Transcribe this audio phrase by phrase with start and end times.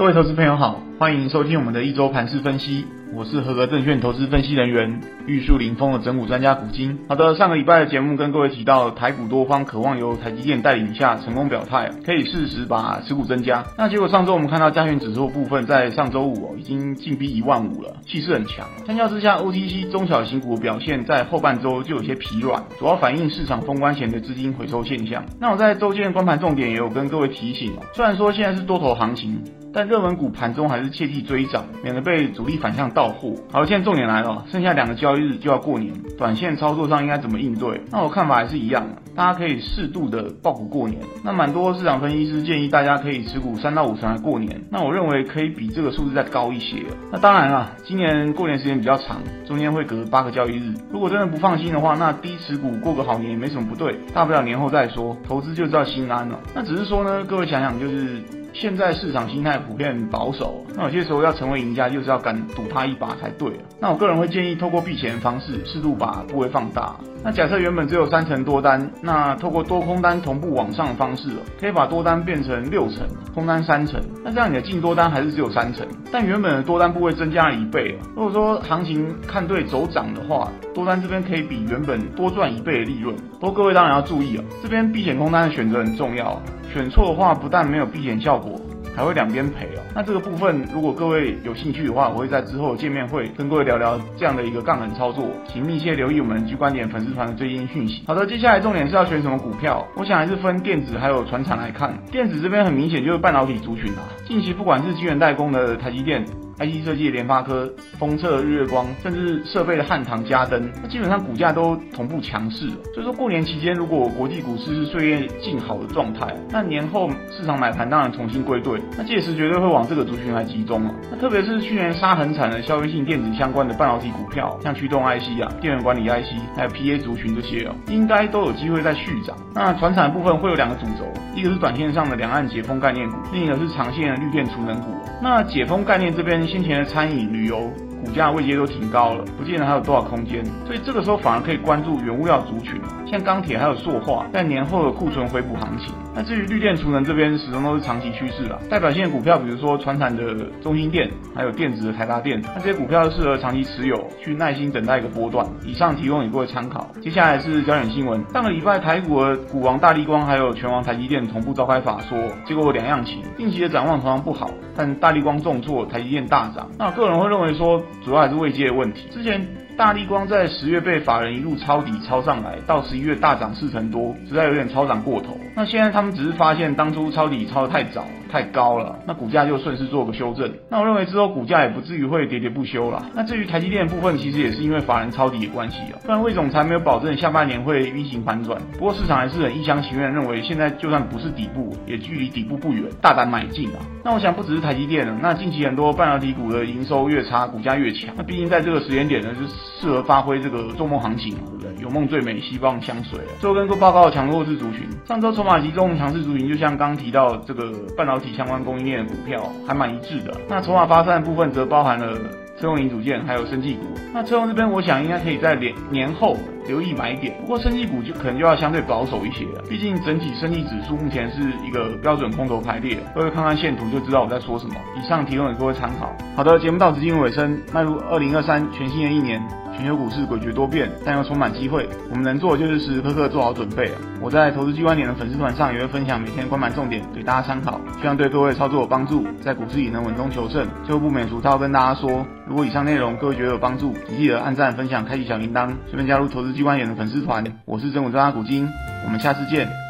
[0.00, 2.84] 各位投资朋友好，欢迎收听我们的一周盘势分析。
[3.14, 6.98] 我是合格证券投资分析人员，玉树临风的整股专家古今。
[7.08, 13.64] 好的，上个礼拜的节目跟各位提到，台股多方渴望由台积电带领下成功表态，可以适时把持股增加。
[13.78, 18.68] 那结果上周我们看到加权指数部分在上周五哦，已经进逼一万五了，气势很强。
[18.86, 25.24] 相较之下，OTC 中小型股表现在后半周就有些疲软，主要反映市场封关前的资金回收现象。
[25.40, 29.42] 那我在周间的观盘重点也有跟各位提醒，虽然说现在是多头行情。
[29.72, 33.34] 但热门股盘中还是切记追涨，免得被主力反向到货。
[33.52, 37.80] 好，现在重点来了，剩下两个交易日就要过年，短线操作上应该怎么应对？
[37.90, 41.00] 那我看法还是一样，大家可以适度的抱股过年。
[41.24, 46.84] 那蛮多市场分析师建议大家可以持股三到五成来过年，那我认为可以比这个数字再高一些。
[47.12, 50.74] 那当然了，今年过年时间比较长，中间会隔八个交易日。
[50.90, 56.38] 如果真的不放心的话，那低持股过个好年也没什么不对，大不了年后再说，投资就知道心安了。
[56.54, 58.20] 那只是说呢，各位想想就是。
[58.52, 63.50] 现在市场心态普遍保守，那有些时候要成为赢家，就是要敢赌他一把才对。
[63.80, 66.96] 那我个人会建议，透过避险方式，适度把部位放大。
[67.22, 71.28] 那假设原本只有三成多单，那透过多空单同步往上方式，
[71.60, 74.00] 可以把多单变成六成，空单三成。
[74.24, 77.98] 那这样你的净多单还是只有三成，但原本的多单部位增加了一倍。
[78.16, 83.14] 如果说行情看对走涨的话，多单这边可以比原本多赚一倍的利润。
[83.38, 86.40] 不过各位当然要注意啊，这边避险空单的选择很重要。
[86.72, 88.60] 选错的话，不但没有避险效果，
[88.96, 89.82] 还会两边赔哦。
[89.94, 98.04] 那这个部分，如果各位有兴趣的话，我会在之后见面会跟各位聊聊这样的一个杠杆操作，请密切留意我们聚观点粉丝团的最新讯息。
[98.06, 99.86] 好的，接下来重点是要选什么股票？
[99.96, 101.92] 我想还是分电子还有船厂来看。
[102.10, 106.24] 电子这边很明显就是半导体族群啊，近期不管是晶圆代工的台积电。
[106.60, 112.68] IC 设计联发科、封测日月光，甚至设备的汉唐、嘉登，那基本上股价都同步强势。
[112.92, 120.94] 所以说过年期间，如果国际股市是岁月静好的状态，那年后市场买盘当然重新归队，那届时绝对会往这个族群来集中了。
[121.10, 129.34] 那特别是去年杀很惨的消费性电子相关的半导体股票，像驱动 IC 啊、电源管理 IC，还有 PA 族群这些哦，应该都有机会再续涨。
[129.54, 134.90] 那传产部分会有两个主轴，一个是短线上的两岸解封概念股，另一个是长线的绿电储能股。
[135.22, 136.49] 那解封概念这边。
[136.50, 137.72] 先前的餐饮、旅游。
[138.04, 145.94] 股价位阶都挺高了，不见得还有多少空间，所以这个时候反而可以关注原物料族群，像钢铁还有塑化，在年后的库存回补行情。
[146.14, 148.58] 那至于绿电储能这边，始终都是长期趋势啦。
[148.68, 155.46] 代表性的股票，比如说传产的中兴电，还有电子的台达电，那这些股票适合长期持有，去耐心等待一个波段。
[155.64, 156.88] 以上提供你各位参考。
[157.00, 166.68] 接下来是焦点新闻，上个礼拜台股的股王大立光还有拳王台积电同步召开法说，结果两样情，近期的展望同样不好，但大立光重挫，台积电大涨。
[166.78, 167.80] 那我个人会认为说。
[168.04, 169.08] 主要还是未接的问题。
[169.10, 169.46] 之前
[169.76, 175.38] 大立光在十月被法人一路抄底抄上来，到十一月大涨四成多，实在有点超涨过头。
[175.54, 178.06] 那现在他们只是发现当初抄底抄的太早。
[178.30, 180.52] 太高了，那股价就顺势做个修正。
[180.68, 183.04] 那我认为之后股价也不至于会喋喋不休了。
[183.14, 185.98] 那至于台积电的部分，其实也是因为法人抄底的关系啊。
[186.04, 188.60] 不然魏总裁没有保证下半年会运行反转。
[188.78, 193.80] 不过市场还是很一厢情愿认为，现在就算不是底部，也距离底部不远，大胆买进啊。
[194.04, 198.14] 那我想不只是台积电了，那近期很多半导体股的营收越差，股价越强。
[198.16, 199.46] 那毕竟在这个时间点呢，是
[199.80, 201.82] 适合发挥这个做梦行情嘛，对不对？
[201.82, 203.18] 有梦最美，希望相随。
[203.40, 210.32] 最后跟各位报告的强弱势族群，上周筹码集中强势族群，就像刚提到这个半导体相关供应链的股票还蛮一致的。
[210.48, 212.16] 那筹码发散的部分则包含了
[212.58, 213.84] 车用零组件还有生技股。
[214.12, 216.36] 那车用这边，我想应该可以在年年后
[216.66, 217.34] 留意买点。
[217.40, 222.98] 不过生技股就可能就要相对保守一些了，毕竟整体生技指数目前是一个标准空头排列。
[223.14, 224.74] 各位看看线图就知道我在说什么。
[224.96, 226.14] 以上提供给各位参考。
[226.36, 229.40] 好的，节目到此进入尾声，迈入二零二三全新的一年。
[229.80, 231.88] 全球股市诡谲多变，但又充满机会。
[232.10, 233.90] 我们能做的就是时时刻刻做好准备。
[234.20, 240.68] 我在投资机关点的粉丝团上也会分享每天关盘重点给大家参考，希望对各位操作有帮助，在股市也能稳中求胜。
[240.84, 247.42] 最后不免俗套跟大家说，如果以上内容各位觉得有帮助，请记得按赞、分享、开启小铃铛，顺便加入投资机关点的粉丝团。
[247.64, 248.68] 我是真武专家古今，
[249.06, 249.89] 我们下次见。